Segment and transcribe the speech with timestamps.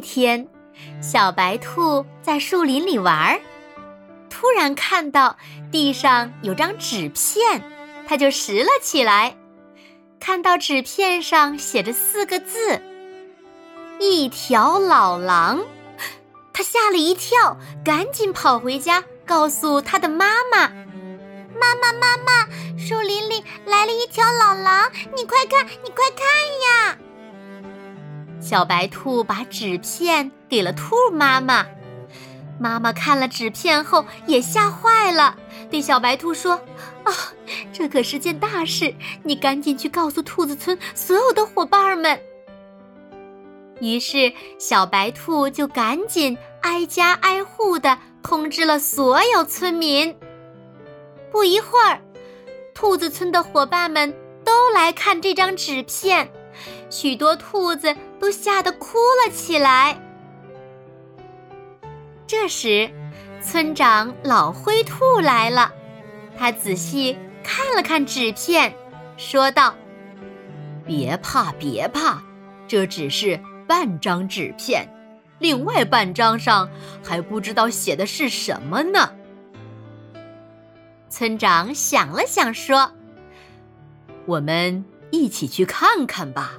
[0.00, 0.48] 天，
[1.02, 3.40] 小白兔在树林里玩儿，
[4.28, 5.36] 突然看到
[5.70, 7.62] 地上有张纸片，
[8.06, 9.36] 它就拾了起来。
[10.18, 12.80] 看到纸片上写着四个字
[13.98, 15.60] ：“一条老狼”，
[16.52, 20.68] 它吓了一跳，赶紧跑回家告诉它的妈妈
[21.58, 22.48] ：“妈妈，妈妈，
[22.78, 26.26] 树林里来了一条老狼，你快看，你快看
[26.86, 26.98] 呀！”
[28.50, 31.64] 小白兔把纸片给了兔妈妈，
[32.58, 35.36] 妈妈看了纸片后也吓坏了，
[35.70, 36.60] 对小白兔说
[37.06, 37.14] ：“啊，
[37.72, 38.92] 这可是件大事，
[39.22, 42.20] 你赶紧去告诉兔子村所有的伙伴们。”
[43.80, 50.12] 于是小白兔就赶紧挨家挨户的通知了所有村民。
[51.30, 52.00] 不一会儿，
[52.74, 54.12] 兔子村的伙伴们
[54.44, 56.28] 都来看这张纸片。
[56.88, 59.98] 许多兔子都吓得哭了起来。
[62.26, 62.90] 这时，
[63.42, 65.72] 村长老灰兔来了，
[66.38, 68.72] 他仔细看了看纸片，
[69.16, 69.74] 说道
[70.86, 72.22] ：“别怕，别怕，
[72.68, 74.88] 这只是半张纸片，
[75.38, 76.70] 另外半张上
[77.02, 79.12] 还不知道写的是什么呢。”
[81.10, 82.92] 村长想了想，说
[84.26, 86.52] ：“我们。”一起去看看吧。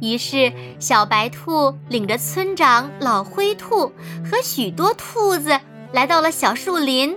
[0.00, 3.92] 于是，小白兔领着村长老灰兔
[4.28, 5.60] 和许多兔子
[5.92, 7.16] 来到了小树林。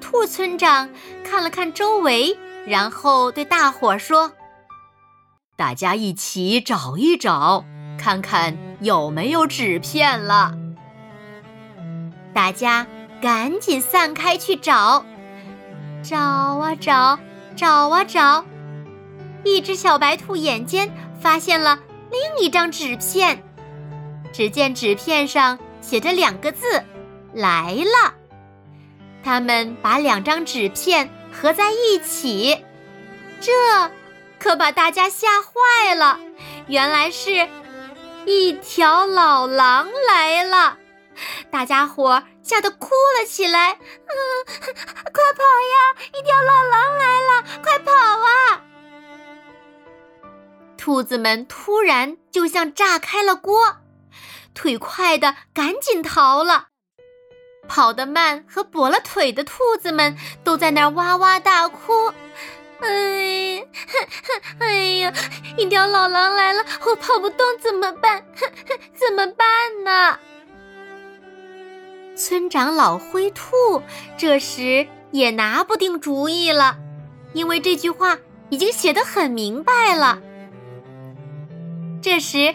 [0.00, 0.88] 兔村长
[1.24, 4.30] 看了看周围，然后对大伙儿说
[5.56, 7.64] ：“大家一起找一找，
[7.98, 10.54] 看看有没有纸片了。”
[12.32, 12.86] 大家
[13.20, 15.04] 赶紧散开去找，
[16.02, 17.18] 找啊找。
[17.56, 18.44] 找啊找，
[19.44, 21.78] 一只小白兔眼尖，发现了
[22.10, 23.42] 另一张纸片。
[24.32, 26.66] 只见纸片上写着两个字
[27.32, 28.14] ：“来了。”
[29.22, 32.64] 他们把两张纸片合在一起，
[33.40, 33.52] 这
[34.38, 36.18] 可把大家吓坏了。
[36.66, 37.48] 原来是
[38.26, 40.78] 一条老狼来了。
[41.54, 43.78] 大家伙吓得哭了起来，嗯，
[44.44, 45.94] 快跑呀！
[46.12, 48.60] 一条老狼来了，快跑啊！
[50.76, 53.76] 兔子们突然就像炸开了锅，
[54.52, 56.70] 腿快的赶紧逃了，
[57.68, 62.12] 跑得慢和跛了腿的兔子们都在那儿哇哇大哭。
[62.80, 63.64] 哎，
[64.58, 65.12] 哎呀，
[65.56, 68.26] 一条老狼来了，我跑不动怎么办？
[68.98, 70.18] 怎么办呢？
[72.16, 73.82] 村长老灰兔
[74.16, 76.78] 这时也拿不定主意了，
[77.32, 78.18] 因为这句话
[78.50, 80.20] 已经写得很明白了。
[82.00, 82.54] 这时，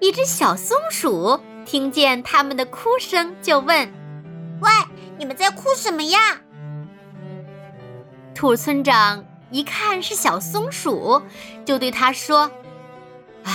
[0.00, 3.92] 一只小松鼠听见他们的哭声，就问
[4.60, 4.68] ：“喂，
[5.16, 6.18] 你们在哭什么呀？”
[8.34, 11.22] 兔村长一看是小松鼠，
[11.64, 12.50] 就对他说
[13.44, 13.52] ：“哎，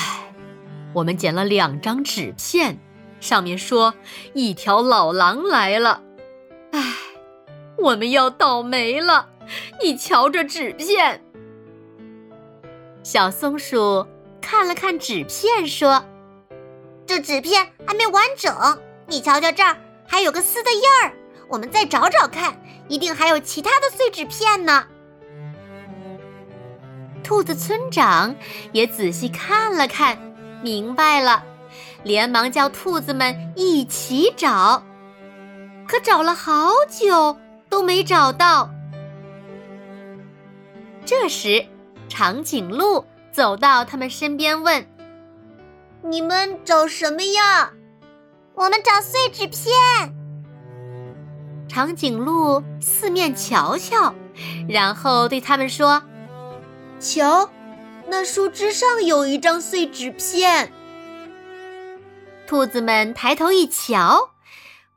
[0.93, 2.79] 我们捡了两张纸片。”
[3.23, 3.93] 上面说
[4.33, 6.01] 一条老狼来了，
[6.73, 6.93] 唉，
[7.77, 9.29] 我们要倒霉了！
[9.81, 11.23] 你瞧这纸片。
[13.01, 14.05] 小松鼠
[14.41, 16.03] 看了看纸片，说
[17.07, 18.53] ：“这纸片还没完整，
[19.07, 21.13] 你瞧瞧这儿还有个撕的印儿，
[21.47, 24.85] 我们再找找看，一定还有其他的碎纸片呢。”
[27.23, 28.35] 兔子村长
[28.73, 30.17] 也仔细看了看，
[30.61, 31.45] 明白了。
[32.03, 34.83] 连忙叫兔子们一起找，
[35.87, 37.37] 可找了好久
[37.69, 38.69] 都没找到。
[41.05, 41.65] 这时，
[42.09, 44.85] 长颈鹿走到他们身边问
[46.03, 47.71] ：“你们找什么呀
[48.55, 50.13] ？”“我们找碎纸片。”
[51.67, 54.13] 长颈鹿四面瞧瞧，
[54.67, 56.03] 然后对他们说
[56.99, 57.49] ：“瞧，
[58.07, 60.71] 那树枝上有一张碎纸片。”
[62.45, 64.31] 兔子们抬头一瞧，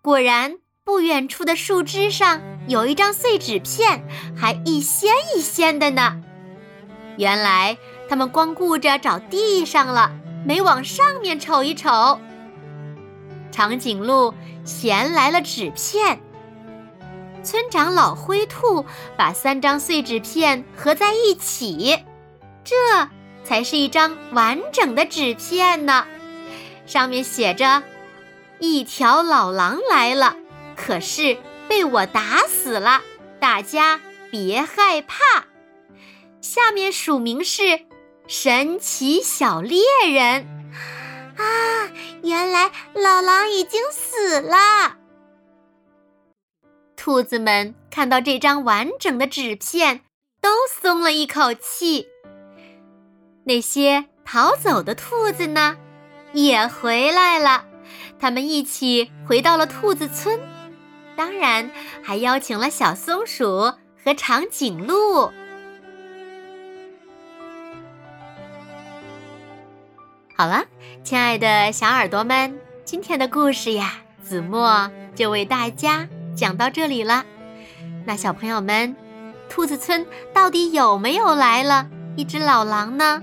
[0.03, 4.07] 果然不远处的树枝上有一张碎纸片，
[4.37, 6.21] 还一掀一掀的呢。
[7.17, 7.79] 原来
[8.09, 10.11] 他们光顾着找地上了，
[10.45, 12.21] 没往上面瞅一瞅。
[13.51, 14.35] 长颈鹿
[14.65, 16.21] 衔来了纸片，
[17.43, 18.85] 村长老灰兔
[19.17, 21.97] 把三张碎纸片合在一起，
[22.65, 22.75] 这
[23.45, 26.07] 才是一张完整的纸片呢。
[26.87, 27.83] 上面写着
[28.59, 30.37] ：“一条老狼来了，
[30.77, 31.37] 可是
[31.69, 33.03] 被我打死了，
[33.39, 34.01] 大家
[34.31, 35.47] 别害怕。”
[36.41, 37.87] 下面署名是
[38.29, 39.81] “神奇小猎
[40.11, 40.47] 人”。
[41.37, 41.45] 啊，
[42.23, 44.97] 原来老狼已经死了。
[46.97, 50.01] 兔子们看到这张完整的纸片，
[50.41, 50.51] 都
[50.81, 52.09] 松了一口气。
[53.45, 55.77] 那些逃走的兔子呢，
[56.37, 57.65] 也回来了。
[58.19, 60.39] 他们一起回到了兔子村，
[61.17, 61.71] 当然
[62.03, 63.73] 还邀请了小松鼠
[64.05, 65.31] 和长颈鹿。
[70.37, 70.63] 好了，
[71.03, 76.07] 亲爱的小耳朵们，今天的故事呀，子墨就为大家
[76.37, 77.25] 讲到这里了。
[78.05, 78.95] 那小朋友们，
[79.49, 83.23] 兔子村到底有没有来了一只老狼呢？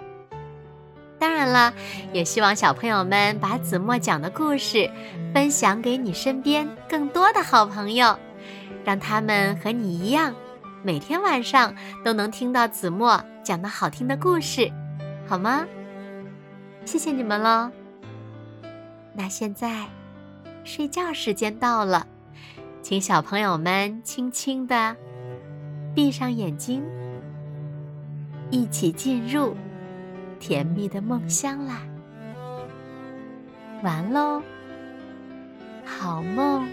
[1.21, 1.71] 当然了，
[2.11, 4.89] 也希望小朋友们把子墨讲的故事
[5.31, 8.17] 分享给你身边更多的好朋友，
[8.83, 10.33] 让他们和你一样，
[10.81, 14.71] 每天晚上都能听到子墨讲的好听的故事。
[15.27, 15.63] 好吗？
[16.85, 17.69] 谢谢你们喽。
[19.13, 19.85] 那现在
[20.63, 22.07] 睡觉时间到了，
[22.81, 24.95] 请小朋友们轻轻的
[25.93, 26.83] 闭上眼睛，
[28.49, 29.55] 一起进入
[30.41, 31.83] 甜蜜的梦乡啦。
[33.83, 34.41] 完喽，
[35.85, 36.67] 好梦。